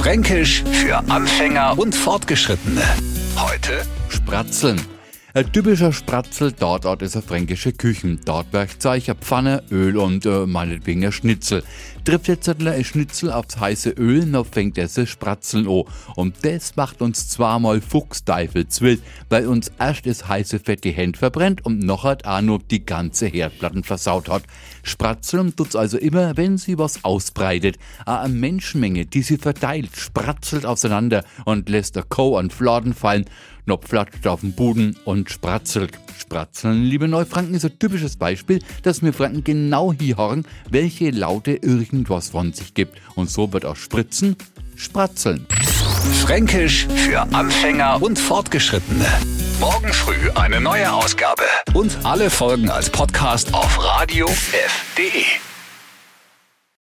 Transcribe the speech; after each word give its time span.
Fränkisch 0.00 0.64
für 0.72 0.96
Anfänger 1.10 1.78
und 1.78 1.94
Fortgeschrittene. 1.94 2.80
Heute 3.36 3.82
Spratzeln. 4.08 4.80
Ein 5.32 5.52
typischer 5.52 5.92
Spratzel 5.92 6.50
Tatort 6.50 7.02
ist 7.02 7.14
eine 7.14 7.22
fränkische 7.22 7.72
Küche. 7.72 8.18
Tatwerkzeug, 8.18 9.08
eine 9.08 9.14
Pfanne, 9.14 9.62
Öl 9.70 9.96
und 9.96 10.26
äh, 10.26 10.44
meinetwegen 10.44 11.04
ein 11.04 11.12
Schnitzel. 11.12 11.62
Trifft 12.04 12.26
jetzt 12.26 12.48
ein 12.48 12.84
Schnitzel 12.84 13.30
aufs 13.30 13.60
heiße 13.60 13.90
Öl, 13.90 14.26
dann 14.26 14.44
fängt 14.44 14.76
es 14.76 14.98
Spratzeln 15.08 15.68
an. 15.68 15.84
Und 16.16 16.34
das 16.42 16.74
macht 16.74 17.00
uns 17.00 17.28
zweimal 17.28 17.80
Fuchsteufelswild, 17.80 19.00
weil 19.28 19.46
uns 19.46 19.70
erst 19.78 20.06
das 20.06 20.26
heiße 20.26 20.58
Fett 20.58 20.82
die 20.82 20.90
Hände 20.90 21.16
verbrennt 21.16 21.64
und 21.64 21.78
noch 21.78 22.02
hat 22.02 22.24
auch 22.24 22.40
noch 22.40 22.60
die 22.68 22.84
ganze 22.84 23.26
Herdplatten 23.26 23.84
versaut 23.84 24.28
hat. 24.28 24.42
Spratzeln 24.82 25.54
tut's 25.54 25.76
also 25.76 25.96
immer, 25.96 26.36
wenn 26.36 26.58
sie 26.58 26.76
was 26.76 27.04
ausbreitet. 27.04 27.78
Eine 28.04 28.34
Menschenmenge, 28.34 29.06
die 29.06 29.22
sie 29.22 29.36
verteilt, 29.36 29.90
spratzelt 29.94 30.66
auseinander 30.66 31.22
und 31.44 31.68
lässt 31.68 31.94
der 31.94 32.02
Co. 32.02 32.36
an 32.36 32.50
Fladen 32.50 32.94
fallen, 32.94 33.26
noch 33.66 33.84
flatscht 33.84 34.26
auf 34.26 34.40
den 34.40 34.54
Boden 34.54 34.96
und 35.20 35.30
spratzelt. 35.30 35.92
Spratzeln, 36.18 36.84
liebe 36.84 37.08
Neufranken, 37.08 37.54
ist 37.54 37.64
ein 37.64 37.78
typisches 37.78 38.16
Beispiel, 38.16 38.60
dass 38.82 39.02
wir 39.02 39.12
Franken 39.12 39.44
genau 39.44 39.92
hier 39.92 40.16
hören, 40.16 40.46
welche 40.70 41.10
Laute 41.10 41.52
irgendwas 41.52 42.30
von 42.30 42.52
sich 42.52 42.74
gibt. 42.74 42.98
Und 43.14 43.30
so 43.30 43.52
wird 43.52 43.64
auch 43.64 43.76
Spritzen 43.76 44.36
spratzeln. 44.76 45.46
Fränkisch 46.22 46.86
für 46.86 47.20
Anfänger 47.34 48.02
und 48.02 48.18
Fortgeschrittene. 48.18 49.06
Morgen 49.58 49.92
früh 49.92 50.30
eine 50.36 50.60
neue 50.60 50.90
Ausgabe. 50.90 51.42
Und 51.74 51.98
alle 52.04 52.30
Folgen 52.30 52.70
als 52.70 52.88
Podcast 52.88 53.52
auf 53.52 53.78
radiof.de. 53.82 55.49